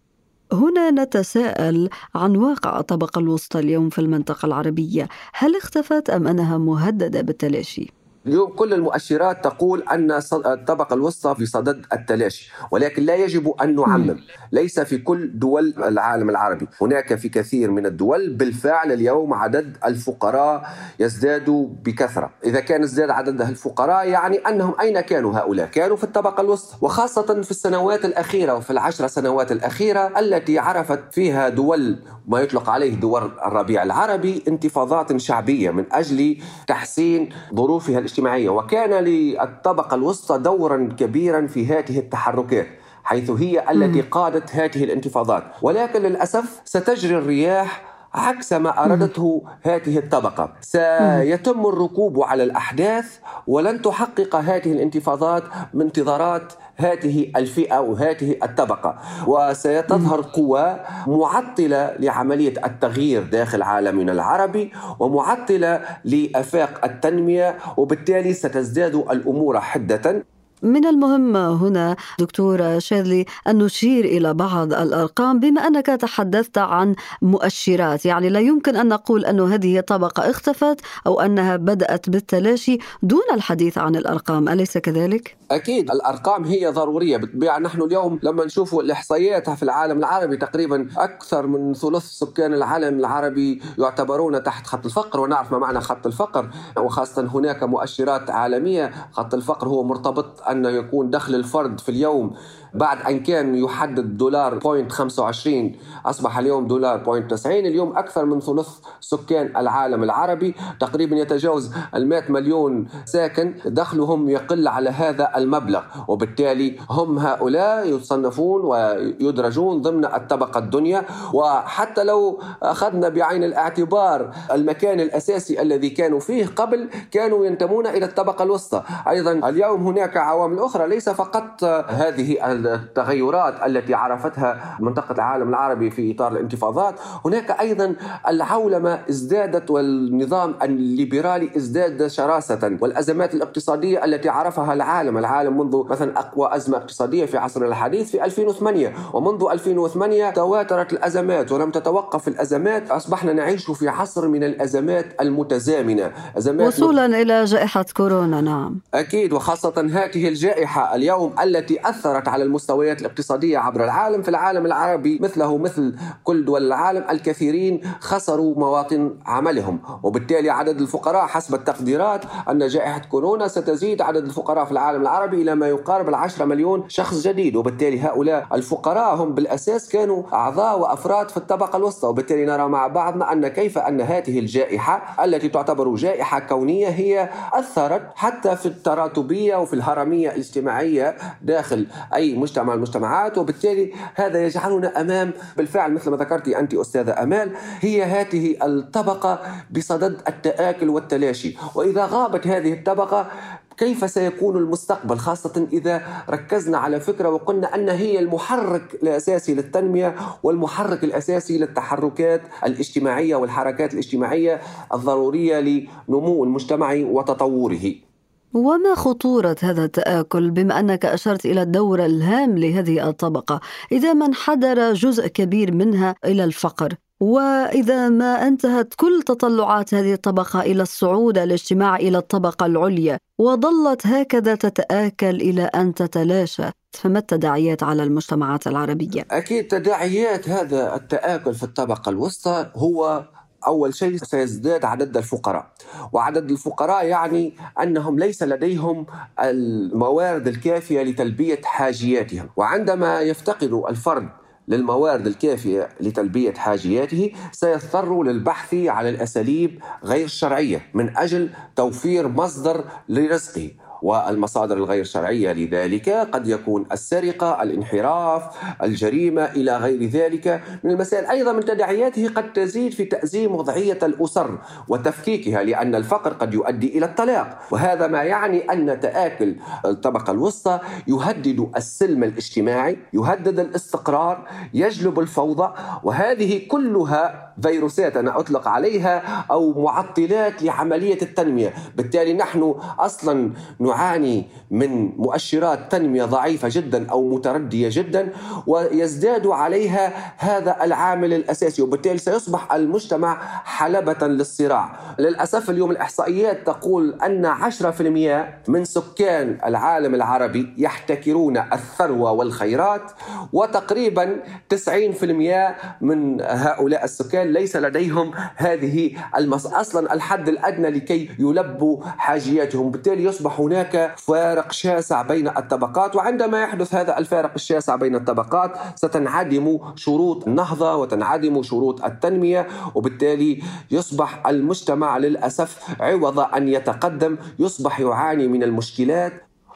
هنا 0.52 0.90
نتساءل 0.90 1.88
عن 2.14 2.37
واقع 2.37 2.80
الطبقة 2.80 3.18
الوسطى 3.18 3.59
اليوم 3.59 3.88
في 3.88 3.99
المنطقة 3.99 4.47
العربية. 4.47 5.09
هل 5.35 5.56
اختفت 5.56 6.11
أم 6.11 6.28
أنها 6.28 6.59
مهددة 6.59 7.20
بالتلاشي؟ 7.20 8.00
اليوم 8.27 8.50
كل 8.53 8.75
المؤشرات 8.75 9.45
تقول 9.45 9.83
أن 9.83 10.11
الطبقة 10.33 10.95
الوسطى 10.95 11.35
في 11.35 11.47
صدد 11.47 11.87
التلاشي 11.93 12.53
ولكن 12.71 13.03
لا 13.03 13.15
يجب 13.15 13.55
أن 13.62 13.75
نعمم. 13.75 14.21
ليس 14.53 14.81
في 14.81 14.99
كل 14.99 15.39
دول 15.39 15.75
العالم 15.79 16.31
العربي. 16.31 16.67
هناك 16.81 17.15
في 17.15 17.29
كثير 17.29 17.71
من 17.71 17.87
الدول 17.87 18.31
بالفعل 18.35 18.93
اليوم 18.93 19.35
عدد 19.35 19.77
الفقراء 19.85 20.69
يزداد 20.99 21.50
بكثرة. 21.85 22.31
إذا 22.45 22.61
كان 22.61 22.83
ازداد 22.83 23.11
عدد 23.11 23.41
الفقراء 23.43 24.09
يعني 24.09 24.37
أنهم 24.37 24.75
أين 24.81 25.00
كانوا 25.00 25.39
هؤلاء؟ 25.39 25.67
كانوا 25.67 25.97
في 25.97 26.05
الطبقة 26.05 26.41
الوسطى 26.41 26.77
وخاصة 26.81 27.43
في 27.43 27.50
السنوات 27.50 28.05
الأخيرة 28.05 28.55
وفي 28.55 28.71
العشر 28.71 29.07
سنوات 29.07 29.53
الأخيرة 29.53 30.19
التي 30.19 30.59
عرفت 30.59 31.00
فيها 31.12 31.49
دول 31.49 31.97
ما 32.29 32.41
يطلق 32.41 32.71
عليه 32.71 32.95
دول 32.95 33.31
الربيع 33.47 33.83
العربي 33.83 34.43
انتفاضات 34.49 35.17
شعبية 35.17 35.71
من 35.71 35.85
أجل 35.93 36.39
تحسين 36.67 37.29
ظروفها 37.55 38.00
الاجتماعية 38.11 38.49
وكان 38.49 39.05
للطبقة 39.05 39.95
الوسطى 39.95 40.38
دورا 40.38 40.88
كبيرا 40.99 41.47
في 41.47 41.67
هذه 41.67 41.99
التحركات 41.99 42.67
حيث 43.05 43.31
هي 43.31 43.71
التي 43.71 44.00
قادت 44.00 44.55
هذه 44.55 44.85
الانتفاضات. 44.85 45.45
ولكن 45.62 46.02
للأسف 46.02 46.61
ستجري 46.64 47.19
الرياح 47.19 47.83
عكس 48.14 48.52
ما 48.52 48.85
أرادته 48.85 49.43
هذه 49.62 49.99
الطبقة. 49.99 50.52
سيتم 50.61 51.67
الركوب 51.67 52.23
على 52.23 52.43
الأحداث 52.43 53.19
ولن 53.47 53.83
تحقق 53.83 54.37
هذه 54.37 54.73
الانتفاضات 54.73 55.43
من 55.75 55.83
انتظارات 55.83 56.52
هذه 56.80 57.32
الفئة 57.37 57.78
وهذه 57.78 58.37
الطبقة 58.42 58.99
وستظهر 59.26 60.20
قوى 60.20 60.76
معطلة 61.06 61.94
لعملية 61.99 62.54
التغيير 62.64 63.22
داخل 63.22 63.62
عالمنا 63.62 64.12
العربي 64.12 64.72
ومعطلة 64.99 65.80
لأفاق 66.04 66.84
التنمية 66.84 67.56
وبالتالي 67.76 68.32
ستزداد 68.32 68.94
الأمور 68.94 69.60
حدة. 69.60 70.25
من 70.62 70.87
المهم 70.87 71.37
هنا 71.37 71.97
دكتورة 72.19 72.79
شيرلي 72.79 73.25
أن 73.49 73.59
نشير 73.59 74.05
إلى 74.05 74.35
بعض 74.35 74.73
الأرقام 74.73 75.40
بما 75.40 75.61
أنك 75.67 75.87
تحدثت 75.87 76.59
عن 76.59 76.95
مؤشرات. 77.23 78.07
يعني 78.07 78.29
لا 78.29 78.40
يمكن 78.40 78.76
أن 78.76 78.88
نقول 78.88 79.25
أن 79.25 79.40
هذه 79.40 79.81
طبقة 79.81 80.31
اختفت 80.31 80.81
أو 81.07 81.21
أنها 81.21 81.57
بدأت 81.57 82.11
بالتلاشي 82.11 82.79
دون 83.02 83.23
الحديث 83.35 83.79
عن 83.79 83.97
الأرقام. 83.97 84.49
أليس 84.49 84.79
كذلك؟ 84.79 85.37
أكيد 85.50 85.90
الأرقام 85.90 86.45
هي 86.45 86.67
ضرورية. 86.69 87.17
بالطبيعة 87.17 87.59
نحن 87.59 87.83
اليوم 87.83 88.19
لما 88.23 88.45
نشوف 88.45 88.75
الإحصائيات 88.75 89.50
في 89.50 89.62
العالم 89.62 89.99
العربي 89.99 90.37
تقريبا 90.37 90.88
أكثر 90.97 91.47
من 91.47 91.75
ثلث 91.75 92.05
سكان 92.05 92.55
العالم 92.55 92.99
العربي 92.99 93.62
يعتبرون 93.79 94.43
تحت 94.43 94.67
خط 94.67 94.85
الفقر 94.85 95.21
ونعرف 95.21 95.52
ما 95.52 95.59
معنى 95.59 95.81
خط 95.81 96.07
الفقر. 96.07 96.50
وخاصة 96.79 97.23
هناك 97.23 97.62
مؤشرات 97.62 98.31
عالمية 98.31 98.90
خط 99.12 99.35
الفقر 99.35 99.69
هو 99.69 99.85
مرتبط 99.85 100.43
أن 100.50 100.64
يكون 100.64 101.11
دخل 101.11 101.35
الفرد 101.35 101.80
في 101.80 101.88
اليوم 101.88 102.35
بعد 102.75 103.03
أن 103.03 103.23
كان 103.23 103.55
يحدد 103.55 104.17
دولار 104.17 104.59
point 104.59 104.92
25 104.93 105.73
أصبح 106.07 106.39
اليوم 106.39 106.67
دولار 106.67 106.97
point 106.97 107.30
90 107.31 107.67
اليوم 107.67 107.97
أكثر 107.97 108.25
من 108.25 108.41
ثلث 108.41 108.69
سكان 109.00 109.57
العالم 109.57 110.03
العربي. 110.03 110.55
تقريبا 110.81 111.17
يتجاوز 111.17 111.73
ال 111.95 112.09
100 112.09 112.23
مليون 112.29 112.89
ساكن. 113.05 113.55
دخلهم 113.67 114.29
يقل 114.29 114.69
على 114.69 114.91
هذا 114.91 115.31
المبلغ 115.37 115.83
وبالتالي 116.09 116.77
هم 116.91 117.19
هؤلاء 117.19 117.89
يصنفون 117.89 118.65
ويدرجون 118.65 119.83
ضمن 119.83 120.05
الطبقة 120.05 120.59
الدنيا. 120.59 121.05
وحتى 121.33 122.05
لو 122.05 122.41
أخذنا 122.62 123.09
بعين 123.09 123.45
الاعتبار 123.45 124.31
المكان 124.53 125.00
الأساسي 125.00 125.62
الذي 125.62 125.91
كانوا 125.91 126.21
فيه 126.21 126.47
قبل 126.47 126.89
كانوا 127.11 127.47
ينتمون 127.47 127.87
إلى 127.87 128.05
الطبقة 128.05 128.43
الوسطى. 128.43 128.83
أيضا 129.09 129.33
اليوم 129.33 129.87
هناك 129.87 130.17
عوامل 130.17 130.59
أخرى 130.59 130.89
ليس 130.89 131.09
فقط 131.09 131.65
هذه 131.89 132.50
التغيرات 132.67 133.55
التي 133.67 133.95
عرفتها 133.95 134.76
منطقة 134.81 135.12
العالم 135.12 135.49
العربي 135.49 135.90
في 135.90 136.14
إطار 136.14 136.33
الانتفاضات. 136.33 136.95
هناك 137.25 137.61
أيضا 137.61 137.95
العولمة 138.29 139.00
ازدادت 139.11 139.71
والنظام 139.71 140.55
الليبرالي 140.62 141.50
ازداد 141.57 142.07
شراسة 142.07 142.79
والأزمات 142.81 143.35
الاقتصادية 143.35 144.05
التي 144.05 144.29
عرفها 144.29 144.73
العالم. 144.73 145.19
العالم 145.19 145.59
منذ 145.59 145.85
مثلا 145.90 146.19
أقوى 146.19 146.57
أزمة 146.57 146.76
اقتصادية 146.76 147.26
في 147.26 147.38
عصرنا 147.38 147.67
الحديث 147.67 148.11
في 148.11 148.25
2008 148.25 148.93
ومنذ 149.12 149.47
2008 149.52 150.31
تواترت 150.31 150.93
الأزمات 150.93 151.52
ولم 151.52 151.71
تتوقف 151.71 152.29
الأزمات. 152.29 152.90
أصبحنا 152.90 153.33
نعيش 153.33 153.71
في 153.71 153.88
عصر 153.88 154.29
من 154.29 154.45
الأزمات 154.45 155.07
المتزامنة. 155.21 156.12
أزمات 156.38 156.67
وصولا 156.67 157.09
مت... 157.09 157.14
إلى 157.14 157.45
جائحة 157.45 157.85
كورونا 157.97 158.40
نعم. 158.40 158.81
أكيد 158.95 159.33
وخاصة 159.33 159.75
هذه 159.93 160.29
الجائحة 160.29 160.95
اليوم 160.95 161.35
التي 161.43 161.88
أثرت 161.88 162.29
على 162.29 162.45
المستويات 162.50 163.00
الاقتصادية 163.00 163.59
عبر 163.59 163.85
العالم 163.85 164.23
في 164.23 164.28
العالم 164.28 164.66
العربي 164.66 165.19
مثله 165.23 165.59
مثل 165.59 165.97
كل 166.25 166.45
دول 166.45 166.66
العالم 166.66 167.04
الكثيرين 167.11 167.80
خسروا 168.00 168.54
مواطن 168.54 169.14
عملهم. 169.26 169.80
وبالتالي 170.02 170.50
عدد 170.50 170.80
الفقراء 170.80 171.26
حسب 171.26 171.54
التقديرات 171.54 172.25
أن 172.50 172.66
جائحة 172.66 172.99
كورونا 172.99 173.49
ستزيد 173.49 174.02
عدد 174.02 174.25
الفقراء 174.25 174.64
في 174.64 174.73
العالم 174.73 175.02
العربي 175.02 175.42
إلى 175.42 175.54
ما 175.54 175.69
يقارب 175.69 176.09
العشرة 176.09 176.45
مليون 176.45 176.85
شخص 176.88 177.26
جديد. 177.26 177.57
وبالتالي 177.57 178.00
هؤلاء 178.00 178.47
الفقراء 178.52 179.14
هم 179.14 179.35
بالأساس 179.35 179.88
كانوا 179.88 180.23
أعضاء 180.33 180.80
وأفراد 180.80 181.28
في 181.28 181.37
الطبقة 181.37 181.76
الوسطى. 181.76 182.07
وبالتالي 182.09 182.45
نرى 182.47 182.69
مع 182.69 182.87
بعضنا 182.87 183.33
أن 183.33 183.49
كيف 183.49 183.78
أن 183.78 184.00
هذه 184.00 184.38
الجائحة 184.38 185.25
التي 185.25 185.49
تعتبر 185.49 185.95
جائحة 185.95 186.38
كونية 186.38 186.88
هي 186.88 187.30
أثرت 187.52 188.02
حتى 188.14 188.57
في 188.57 188.66
التراتبية 188.66 189.57
وفي 189.57 189.75
الهرمية 189.75 190.30
الاجتماعية 190.30 191.16
داخل 191.42 191.87
أي 192.14 192.35
مجتمع 192.40 192.75
المجتمعات 192.75 193.38
وبالتالي 193.38 193.92
هذا 194.14 194.47
يجعلنا 194.47 195.00
أمام 195.00 195.32
بالفعل 195.56 195.92
مثل 195.92 196.11
ما 196.11 196.16
ذكرت 196.16 196.49
أنت 196.49 196.75
أستاذة 196.75 197.23
أمال 197.23 197.52
هي 197.80 198.02
هذه 198.02 198.56
الطبقة 198.62 199.40
بصدد 199.70 200.20
التآكل 200.28 200.88
والتلاشي. 200.88 201.56
وإذا 201.75 202.04
غابت 202.04 202.47
هذه 202.47 202.73
الطبقة 202.73 203.30
كيف 203.76 204.11
سيكون 204.11 204.56
المستقبل؟ 204.56 205.18
خاصة 205.18 205.66
إذا 205.73 206.02
ركزنا 206.30 206.78
على 206.78 207.00
فكرة 207.00 207.28
وقلنا 207.28 207.75
أن 207.75 207.88
هي 207.88 208.18
المحرك 208.18 208.94
الأساسي 209.02 209.54
للتنمية 209.54 210.14
والمحرك 210.42 211.04
الأساسي 211.04 211.59
للتحركات 211.59 212.42
الاجتماعية 212.66 213.37
والحركات 213.37 213.92
الاجتماعية 213.92 214.61
الضرورية 214.94 215.61
لنمو 216.09 216.44
المجتمع 216.44 216.94
وتطوره. 216.94 218.10
وما 218.54 218.95
خطورة 218.95 219.57
هذا 219.62 219.85
التآكل 219.85 220.50
بما 220.50 220.80
أنك 220.80 221.04
أشرت 221.04 221.45
إلى 221.45 221.62
الدور 221.62 222.04
الهام 222.04 222.59
لهذه 222.59 223.09
الطبقة؟ 223.09 223.61
إذا 223.92 224.12
ما 224.12 224.26
انحدر 224.26 224.92
جزء 224.92 225.26
كبير 225.26 225.73
منها 225.73 226.14
إلى 226.25 226.45
الفقر. 226.45 226.95
وإذا 227.21 228.09
ما 228.09 228.49
انتهت 228.49 228.95
كل 228.95 229.23
تطلعات 229.26 229.95
هذه 229.95 230.12
الطبقة 230.12 230.61
إلى 230.61 230.83
الصعود 230.83 231.38
الاجتماع 231.38 231.97
إلى 231.97 232.19
الطبقة 232.19 232.66
العليا 232.66 233.19
وظلت 233.38 234.07
هكذا 234.07 234.54
تتآكل 234.54 235.35
إلى 235.35 235.62
أن 235.62 235.95
تتلاشى. 235.95 236.71
فما 236.92 237.19
التداعيات 237.19 237.83
على 237.83 238.02
المجتمعات 238.02 238.66
العربية؟ 238.66 239.26
أكيد 239.30 239.69
تداعيات 239.69 240.49
هذا 240.49 240.95
التآكل 240.95 241.54
في 241.54 241.62
الطبقة 241.62 242.11
الوسطى 242.11 242.71
هو 242.76 243.25
أول 243.67 243.95
شيء 243.95 244.17
سيزداد 244.17 244.85
عدد 244.85 245.17
الفقراء. 245.17 245.73
وعدد 246.12 246.50
الفقراء 246.50 247.07
يعني 247.07 247.55
أنهم 247.83 248.19
ليس 248.19 248.43
لديهم 248.43 249.07
الموارد 249.43 250.49
الكافية 250.49 251.02
لتلبية 251.02 251.61
حاجياتهم. 251.64 252.49
وعندما 252.57 253.21
يفتقد 253.21 253.73
الفرد 253.88 254.29
للموارد 254.69 255.26
الكافية 255.26 255.88
لتلبية 256.00 256.55
حاجياته 256.55 257.33
سيضطر 257.52 258.23
للبحث 258.23 258.75
على 258.75 259.09
الأساليب 259.09 259.83
غير 260.05 260.25
الشرعية 260.25 260.83
من 260.95 261.17
أجل 261.17 261.50
توفير 261.76 262.29
مصدر 262.29 262.85
لرزقه. 263.09 263.71
والمصادر 264.02 264.76
الغير 264.76 265.04
شرعية 265.04 265.52
لذلك 265.52 266.09
قد 266.09 266.49
يكون 266.49 266.87
السرقة، 266.92 267.62
الانحراف، 267.62 268.42
الجريمة 268.83 269.45
إلى 269.45 269.76
غير 269.76 270.04
ذلك 270.04 270.62
من 270.85 270.90
المسائل، 270.90 271.26
أيضا 271.26 271.52
من 271.52 271.64
تداعياته 271.64 272.28
قد 272.28 272.52
تزيد 272.52 272.92
في 272.92 273.04
تأزيم 273.04 273.54
وضعية 273.54 273.99
الأسر 274.02 274.59
وتفكيكها 274.88 275.62
لأن 275.62 275.95
الفقر 275.95 276.33
قد 276.33 276.54
يؤدي 276.54 276.99
إلى 276.99 277.07
الطلاق، 277.07 277.59
وهذا 277.71 278.07
ما 278.07 278.23
يعني 278.23 278.73
أن 278.73 279.00
تآكل 279.00 279.57
الطبقة 279.85 280.30
الوسطى 280.30 280.80
يهدد 281.09 281.71
السلم 281.76 282.25
الاجتماعي، 282.25 282.99
يهدد 283.12 283.59
الاستقرار، 283.61 284.49
يجلب 284.75 285.21
الفوضى، 285.21 285.75
وهذه 286.02 286.66
كلها 286.69 287.50
فيروسات 287.62 288.17
أنا 288.17 288.38
أطلق 288.38 288.69
عليها 288.69 289.45
أو 289.50 289.83
معطلات 289.83 290.62
لعملية 290.62 291.23
التنمية، 291.23 291.75
بالتالي 291.97 292.35
نحن 292.35 292.75
أصلا 292.99 293.52
نعاني 293.79 294.47
من 294.71 295.12
مؤشرات 295.17 295.93
تنمية 295.93 296.25
ضعيفة 296.25 296.69
جدا 296.71 297.11
أو 297.11 297.29
متردية 297.29 297.88
جدا 297.93 298.33
ويزداد 298.67 299.47
عليها 299.47 300.35
هذا 300.38 300.85
العامل 300.85 301.35
الأساسي 301.35 301.83
وبالتالي 301.83 302.19
سيصبح 302.19 302.73
المجتمع 302.73 303.38
حلبة 303.64 304.26
للصراع. 304.26 304.93
للأسف 305.19 305.71
اليوم 305.71 305.90
الإحصائيات 305.90 306.67
تقول 306.67 307.19
أن 307.23 307.47
10% 307.47 308.69
من 308.69 308.85
سكان 308.85 309.59
العالم 309.67 310.14
العربي 310.14 310.75
يحتكرون 310.79 311.57
الثروة 311.57 312.33
والخيرات 312.33 313.12
وتقريبا 313.52 314.43
90% 314.69 315.75
من 316.00 316.40
هؤلاء 316.40 317.05
السكان 317.05 317.50
ليس 317.52 317.76
لديهم 317.76 318.30
هذه 318.57 319.11
المص... 319.37 319.66
أصلا 319.66 320.14
الحد 320.14 320.49
الأدنى 320.49 320.90
لكي 320.90 321.30
يلبوا 321.38 322.04
حاجياتهم، 322.04 322.90
بالتالي 322.90 323.25
يصبح 323.25 323.61
هناك 323.61 324.14
فارق 324.19 324.73
شاسع 324.73 325.23
بين 325.23 325.49
الطبقات 325.49 326.16
وعندما 326.16 326.62
يحدث 326.62 326.95
هذا 326.95 327.19
الفارق 327.19 327.52
الشاسع 327.54 327.97
بين 327.97 328.14
الطبقات 328.14 328.73
ستنعدم 328.97 329.78
شروط 329.97 330.49
النهضة 330.49 330.97
وتنعدم 330.97 331.62
شروط 331.62 332.04
التنمية 332.04 332.66
وبالتالي 332.95 333.62
يصبح 333.90 334.47
المجتمع 334.47 335.19
للأسف 335.19 336.00
عوض 336.00 336.38
أن 336.40 336.69
يتقدم 336.69 337.37
يصبح 337.59 338.00
يعاني 338.00 338.49
من 338.49 338.62
المشكلات. 338.62 339.33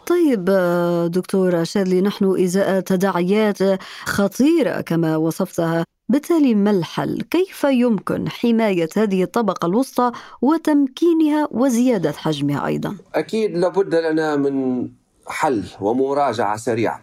طيب 0.07 0.45
دكتور 1.07 1.65
شادلي 1.65 2.01
نحن 2.01 2.43
إزاء 2.45 2.81
تداعيات 2.81 3.59
خطيرة 4.05 4.81
كما 4.81 5.17
وصفتها 5.17 5.85
بالتالي 6.09 6.55
ما 6.55 6.71
الحل؟ 6.71 7.23
كيف 7.31 7.65
يمكن 7.65 8.29
حماية 8.29 8.89
هذه 8.97 9.23
الطبقة 9.23 9.67
الوسطى 9.67 10.13
وتمكينها 10.43 11.49
وزيادة 11.51 12.13
حجمها 12.13 12.67
أيضا؟ 12.67 12.97
أكيد 13.15 13.57
لابد 13.57 13.95
لنا 13.95 14.37
من 14.37 14.89
حل 15.27 15.65
ومراجعة 15.81 16.57
سريعة 16.57 17.01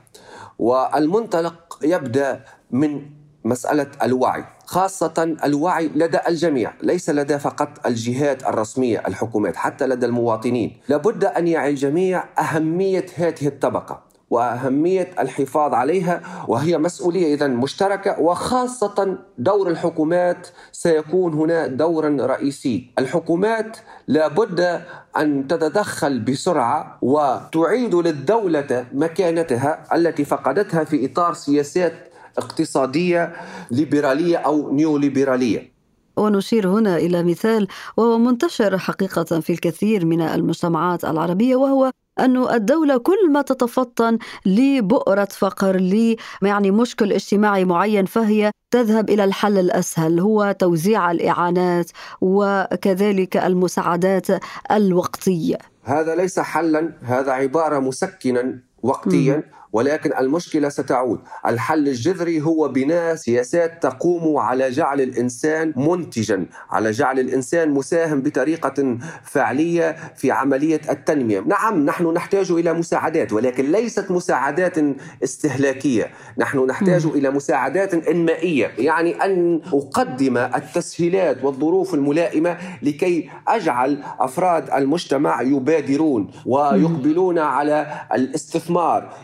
والمنطلق 0.59 1.79
يبدأ 1.83 2.43
من 2.71 3.01
مسألة 3.45 3.87
الوعي 4.03 4.45
خاصة 4.65 5.35
الوعي 5.43 5.87
لدى 5.95 6.17
الجميع 6.27 6.73
ليس 6.83 7.09
لدى 7.09 7.39
فقط 7.39 7.87
الجهات 7.87 8.43
الرسمية 8.43 9.03
الحكومات 9.07 9.55
حتى 9.55 9.87
لدى 9.87 10.05
المواطنين 10.05 10.77
لابد 10.89 11.25
أن 11.25 11.47
يعي 11.47 11.69
الجميع 11.69 12.23
أهمية 12.39 13.05
هذه 13.15 13.47
الطبقة 13.47 14.10
وأهمية 14.31 15.09
الحفاظ 15.19 15.73
عليها 15.73 16.21
وهي 16.47 16.77
مسؤولية 16.77 17.33
اذا 17.33 17.47
مشتركة 17.47 18.19
وخاصة 18.19 19.17
دور 19.37 19.69
الحكومات 19.69 20.47
سيكون 20.71 21.33
هنا 21.33 21.67
دورا 21.67 22.17
رئيسي، 22.19 22.91
الحكومات 22.99 23.77
لابد 24.07 24.81
أن 25.17 25.47
تتدخل 25.47 26.19
بسرعة 26.19 26.97
وتعيد 27.01 27.95
للدولة 27.95 28.85
مكانتها 28.93 29.83
التي 29.95 30.25
فقدتها 30.25 30.83
في 30.83 31.05
إطار 31.05 31.33
سياسات 31.33 31.93
اقتصادية 32.37 33.33
ليبرالية 33.71 34.37
أو 34.37 34.71
نيوليبرالية. 34.71 35.71
ونشير 36.17 36.67
هنا 36.67 36.97
إلى 36.97 37.23
مثال 37.23 37.67
وهو 37.97 38.17
منتشر 38.17 38.77
حقيقة 38.77 39.39
في 39.39 39.53
الكثير 39.53 40.05
من 40.05 40.21
المجتمعات 40.21 41.05
العربية 41.05 41.55
وهو 41.55 41.91
أن 42.25 42.37
الدولة 42.53 42.97
كل 42.97 43.31
ما 43.31 43.41
تتفطن 43.41 44.17
لبؤرة 44.45 45.27
فقر 45.31 45.75
ل 45.75 46.15
يعني 46.41 46.71
مشكل 46.71 47.13
اجتماعي 47.13 47.65
معين 47.65 48.05
فهي 48.05 48.51
تذهب 48.71 49.09
إلى 49.09 49.23
الحل 49.23 49.57
الأسهل 49.57 50.19
هو 50.19 50.55
توزيع 50.59 51.11
الإعانات 51.11 51.91
وكذلك 52.21 53.37
المساعدات 53.37 54.27
الوقتية. 54.71 55.57
هذا 55.83 56.15
ليس 56.15 56.39
حلا 56.39 56.93
هذا 57.03 57.31
عبارة 57.31 57.79
مسكنا. 57.79 58.59
وقتيا 58.83 59.43
ولكن 59.73 60.13
المشكلة 60.19 60.69
ستعود. 60.69 61.19
الحل 61.45 61.87
الجذري 61.87 62.41
هو 62.41 62.67
بناء 62.67 63.15
سياسات 63.15 63.83
تقوم 63.83 64.37
على 64.37 64.69
جعل 64.69 65.01
الإنسان 65.01 65.73
منتجا 65.75 66.45
على 66.69 66.91
جعل 66.91 67.19
الإنسان 67.19 67.71
مساهم 67.71 68.21
بطريقة 68.21 68.97
فعلية 69.23 69.95
في 70.15 70.31
عملية 70.31 70.81
التنمية. 70.89 71.39
نعم 71.39 71.85
نحن 71.85 72.13
نحتاج 72.13 72.51
إلى 72.51 72.73
مساعدات 72.73 73.33
ولكن 73.33 73.71
ليست 73.71 74.11
مساعدات 74.11 74.77
استهلاكية. 75.23 76.09
نحن 76.37 76.65
نحتاج 76.65 77.05
إلى 77.05 77.29
مساعدات 77.29 77.93
إنمائية 78.07 78.71
يعني 78.77 79.25
أن 79.25 79.61
أقدم 79.73 80.37
التسهيلات 80.37 81.43
والظروف 81.43 81.93
الملائمة 81.93 82.57
لكي 82.81 83.29
أجعل 83.47 84.03
أفراد 84.19 84.69
المجتمع 84.69 85.41
يبادرون 85.41 86.31
ويقبلون 86.45 87.39
على 87.39 87.87
الاستثمار 88.13 88.70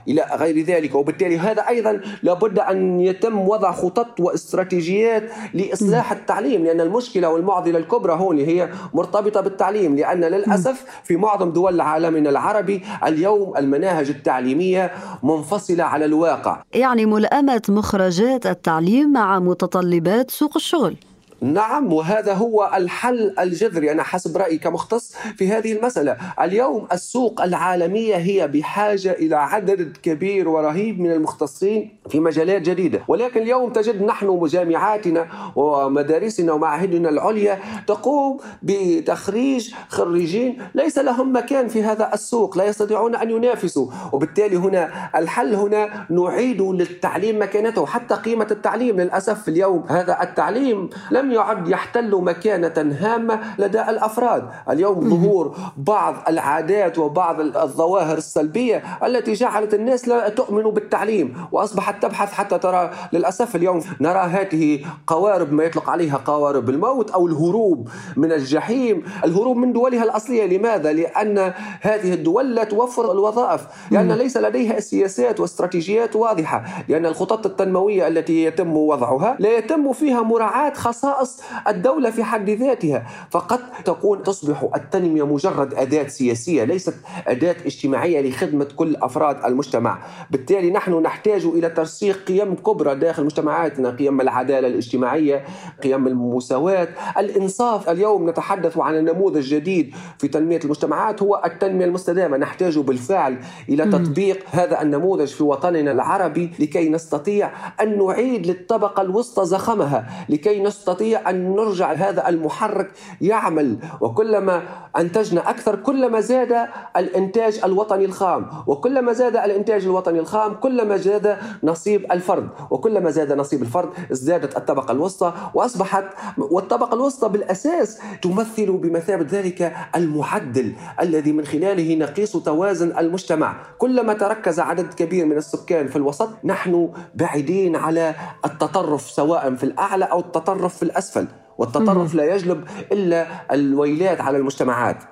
إلى 0.07 0.25
غير 0.35 0.65
ذلك. 0.65 0.95
وبالتالي 0.95 1.39
هذا 1.39 1.67
أيضا 1.67 2.01
لابد 2.23 2.59
أن 2.59 2.99
يتم 3.01 3.39
وضع 3.39 3.71
خطط 3.71 4.19
واستراتيجيات 4.19 5.23
لإصلاح 5.53 6.11
التعليم 6.11 6.65
لأن 6.65 6.81
المشكلة 6.81 7.29
والمعضلة 7.29 7.77
الكبرى 7.77 8.13
هون 8.13 8.39
هي 8.39 8.69
مرتبطة 8.93 9.41
بالتعليم 9.41 9.95
لأن 9.95 10.21
للأسف 10.21 10.85
في 11.03 11.15
معظم 11.15 11.49
دول 11.51 11.81
عالمنا 11.81 12.29
العربي 12.29 12.83
اليوم 13.07 13.57
المناهج 13.57 14.09
التعليمية 14.09 14.91
منفصلة 15.23 15.83
على 15.83 16.05
الواقع. 16.05 16.63
يعني 16.73 17.05
ملائمة 17.05 17.61
مخرجات 17.69 18.45
التعليم 18.45 19.13
مع 19.13 19.39
متطلبات 19.39 20.31
سوق 20.31 20.51
الشغل. 20.55 20.95
نعم 21.41 21.93
وهذا 21.93 22.33
هو 22.33 22.71
الحل 22.75 23.35
الجذري. 23.39 23.91
أنا 23.91 24.03
حسب 24.03 24.37
رأيي 24.37 24.57
كمختص 24.57 25.15
في 25.37 25.51
هذه 25.51 25.73
المسألة. 25.73 26.17
اليوم 26.41 26.87
السوق 26.91 27.41
العالمية 27.41 28.15
هي 28.15 28.47
بحاجة 28.47 29.11
إلى 29.11 29.35
عدد 29.35 29.97
كبير 30.03 30.49
ورهيب 30.49 30.99
من 30.99 31.11
المختصين 31.11 31.97
في 32.09 32.19
مجالات 32.19 32.61
جديدة. 32.61 32.99
ولكن 33.07 33.41
اليوم 33.41 33.73
تجد 33.73 34.03
نحن 34.03 34.45
جامعاتنا 34.45 35.27
ومدارسنا 35.55 36.53
ومعاهدنا 36.53 37.09
العليا 37.09 37.59
تقوم 37.87 38.37
بتخريج 38.63 39.73
خريجين 39.89 40.57
ليس 40.75 40.97
لهم 40.97 41.35
مكان 41.35 41.67
في 41.67 41.83
هذا 41.83 42.13
السوق 42.13 42.57
لا 42.57 42.65
يستطيعون 42.65 43.15
أن 43.15 43.29
ينافسوا. 43.29 43.87
وبالتالي 44.13 44.57
هنا 44.57 45.09
الحل 45.15 45.55
هنا 45.55 46.05
نعيد 46.09 46.61
للتعليم 46.61 47.41
مكانته 47.41 47.85
حتى 47.85 48.15
قيمة 48.15 48.47
التعليم. 48.51 48.99
للأسف 48.99 49.47
اليوم 49.47 49.83
هذا 49.87 50.21
التعليم 50.21 50.89
لم 51.11 51.26
لم 51.27 51.33
يعد 51.33 51.67
يحتل 51.67 52.15
مكانة 52.15 52.95
هامة 52.99 53.39
لدى 53.59 53.81
الأفراد. 53.81 54.49
اليوم 54.69 55.09
ظهور 55.09 55.55
بعض 55.77 56.15
العادات 56.27 56.97
وبعض 56.97 57.39
الظواهر 57.39 58.17
السلبية 58.17 58.83
التي 59.03 59.33
جعلت 59.33 59.73
الناس 59.73 60.07
لا 60.07 60.29
تؤمن 60.29 60.63
بالتعليم 60.63 61.47
وأصبحت 61.51 62.03
تبحث 62.03 62.33
حتى 62.33 62.57
ترى 62.57 62.91
للأسف 63.13 63.55
اليوم 63.55 63.83
نرى 64.01 64.19
هذه 64.19 64.79
قوارب 65.07 65.53
ما 65.53 65.63
يطلق 65.63 65.89
عليها 65.89 66.21
قوارب 66.25 66.69
الموت 66.69 67.11
أو 67.11 67.27
الهروب 67.27 67.89
من 68.17 68.31
الجحيم. 68.31 69.03
الهروب 69.25 69.57
من 69.57 69.73
دولها 69.73 70.03
الأصلية. 70.03 70.57
لماذا؟ 70.57 70.93
لأن 70.93 71.53
هذه 71.81 72.13
الدول 72.13 72.55
لا 72.55 72.63
توفر 72.63 73.11
الوظائف. 73.11 73.61
لأن 73.91 74.11
ليس 74.11 74.37
لديها 74.37 74.79
سياسات 74.79 75.39
واستراتيجيات 75.39 76.15
واضحة. 76.15 76.63
لأن 76.87 77.05
الخطط 77.05 77.45
التنموية 77.45 78.07
التي 78.07 78.43
يتم 78.43 78.77
وضعها 78.77 79.37
لا 79.39 79.57
يتم 79.57 79.93
فيها 79.93 80.21
مراعاة 80.21 80.73
خصائص 80.73 81.16
خصائص 81.17 81.41
الدولة 81.67 82.09
في 82.09 82.23
حد 82.23 82.49
ذاتها. 82.49 83.07
فقد 83.31 83.59
تكون 83.85 84.23
تصبح 84.23 84.69
التنمية 84.75 85.25
مجرد 85.25 85.73
أداة 85.73 86.07
سياسية 86.07 86.63
ليست 86.63 86.93
أداة 87.27 87.55
اجتماعية 87.65 88.29
لخدمة 88.29 88.67
كل 88.75 88.95
أفراد 88.95 89.45
المجتمع. 89.45 89.99
بالتالي 90.31 90.71
نحن 90.71 91.01
نحتاج 91.01 91.45
إلى 91.45 91.69
ترسيخ 91.69 92.17
قيم 92.27 92.55
كبرى 92.55 92.95
داخل 92.95 93.25
مجتمعاتنا 93.25 93.89
قيم 93.89 94.21
العدالة 94.21 94.67
الاجتماعية 94.67 95.43
قيم 95.83 96.07
المساواة. 96.07 96.87
الإنصاف 97.17 97.89
اليوم 97.89 98.29
نتحدث 98.29 98.77
عن 98.77 98.95
النموذج 98.97 99.37
الجديد 99.37 99.95
في 100.19 100.27
تنمية 100.27 100.59
المجتمعات 100.63 101.23
هو 101.23 101.41
التنمية 101.45 101.85
المستدامة. 101.85 102.37
نحتاج 102.37 102.79
بالفعل 102.79 103.37
إلى 103.69 103.85
تطبيق 103.85 104.43
هذا 104.51 104.81
النموذج 104.81 105.27
في 105.27 105.43
وطننا 105.43 105.91
العربي 105.91 106.51
لكي 106.59 106.89
نستطيع 106.89 107.51
أن 107.81 107.97
نعيد 108.05 108.47
للطبقة 108.47 109.01
الوسطى 109.01 109.45
زخمها 109.45 110.25
لكي 110.29 110.63
نستطيع 110.63 111.06
نستطيع 111.07 111.29
أن 111.29 111.55
نرجع 111.55 111.93
هذا 111.93 112.29
المحرك 112.29 112.91
يعمل. 113.21 113.77
وكلما 114.01 114.61
أنتجنا 114.97 115.49
أكثر 115.49 115.75
كلما 115.75 116.19
زاد 116.19 116.67
الإنتاج 116.97 117.61
الوطني 117.63 118.05
الخام. 118.05 118.47
وكلما 118.67 119.13
زاد 119.13 119.35
الإنتاج 119.35 119.83
الوطني 119.83 120.19
الخام 120.19 120.53
كلما 120.53 120.97
زاد 120.97 121.37
نصيب 121.63 122.11
الفرد. 122.11 122.49
وكلما 122.71 123.09
زاد 123.11 123.33
نصيب 123.33 123.61
الفرد 123.61 123.89
ازدادت 124.11 124.57
الطبقة 124.57 124.91
الوسطى. 124.91 125.33
وأصبحت 125.53 126.05
والطبقة 126.37 126.93
الوسطى 126.93 127.29
بالأساس 127.29 127.99
تمثل 128.21 128.71
بمثابة 128.71 129.27
ذلك 129.31 129.73
المعدل 129.95 130.73
الذي 131.01 131.31
من 131.31 131.45
خلاله 131.45 131.95
نقيس 131.95 132.31
توازن 132.31 132.97
المجتمع. 132.97 133.55
كلما 133.77 134.13
تركز 134.13 134.59
عدد 134.59 134.93
كبير 134.93 135.25
من 135.25 135.37
السكان 135.37 135.87
في 135.87 135.95
الوسط 135.95 136.29
نحن 136.43 136.89
بعيدين 137.15 137.75
على 137.75 138.15
التطرف 138.45 139.01
سواء 139.01 139.55
في 139.55 139.63
الأعلى 139.63 140.05
أو 140.05 140.19
التطرف 140.19 140.77
في 140.77 140.83
الأسفل 140.97 141.27
والتطرف 141.57 142.15
لا 142.15 142.35
يجلب 142.35 142.63
إلا 142.91 143.27
الويلات 143.53 144.21
على 144.21 144.37
المجتمعات. 144.37 145.03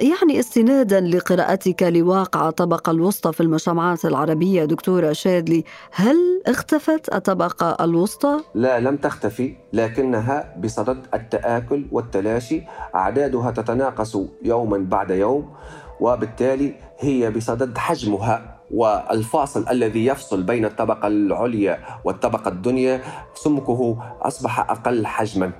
يعني 0.00 0.40
استنادا 0.40 1.00
لقراءتك 1.00 1.82
لواقع 1.82 2.48
الطبقة 2.48 2.90
الوسطى 2.90 3.32
في 3.32 3.40
المجتمعات 3.40 4.04
العربية 4.04 4.64
دكتورة 4.64 5.12
شادلي 5.12 5.64
هل 5.92 6.16
اختفت 6.46 7.14
الطبقة 7.14 7.84
الوسطى؟ 7.84 8.40
لا 8.54 8.80
لم 8.80 8.96
تختفي 8.96 9.56
لكنها 9.72 10.54
بصدد 10.58 11.06
التآكل 11.14 11.86
والتلاشي. 11.92 12.62
أعدادها 12.94 13.50
تتناقص 13.50 14.16
يوما 14.42 14.78
بعد 14.78 15.10
يوم 15.10 15.54
وبالتالي 16.00 16.74
هي 16.98 17.30
بصدد 17.30 17.78
حجمها. 17.78 18.55
والفاصل 18.70 19.64
الذي 19.70 20.06
يفصل 20.06 20.42
بين 20.42 20.64
الطبقة 20.64 21.08
العليا 21.08 21.78
والطبقة 22.04 22.48
الدنيا 22.48 23.00
سمكه 23.34 23.96
أصبح 24.22 24.70
أقل 24.70 25.06
حجما. 25.06 25.52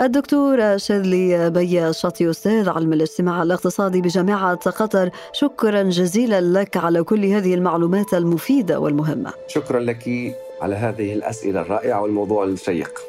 الدكتور 0.00 0.78
شاذلي 0.78 1.50
بيا 1.50 1.92
شاطي 1.92 2.30
أستاذ 2.30 2.68
علم 2.68 2.92
الاجتماع 2.92 3.42
الاقتصادي 3.42 4.00
بجامعة 4.00 4.54
قطر 4.54 5.10
شكرا 5.32 5.82
جزيلا 5.82 6.40
لك 6.40 6.76
على 6.76 7.02
كل 7.02 7.24
هذه 7.24 7.54
المعلومات 7.54 8.14
المفيدة 8.14 8.80
والمهمة. 8.80 9.32
شكرا 9.46 9.80
لك 9.80 10.34
على 10.62 10.74
هذه 10.74 11.12
الأسئلة 11.12 11.60
الرائعة 11.60 12.02
والموضوع 12.02 12.44
الشيق. 12.44 13.00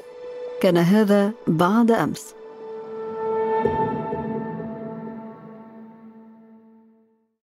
كان 0.61 0.77
هذا 0.77 1.31
بعد 1.47 1.91
أمس. 1.91 2.38